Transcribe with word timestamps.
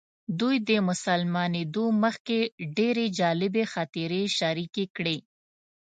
دوی 0.39 0.55
د 0.69 0.71
مسلمانېدو 0.89 1.85
مخکې 2.03 2.39
ډېرې 2.77 3.05
جالبې 3.19 3.63
خاطرې 3.73 4.23
شریکې 4.37 4.85
کړې. 4.95 5.17